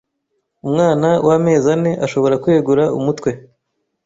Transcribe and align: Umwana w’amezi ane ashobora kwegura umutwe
Umwana 0.65 1.09
w’amezi 1.27 1.67
ane 1.75 1.91
ashobora 2.05 2.39
kwegura 2.43 2.83
umutwe 2.99 3.29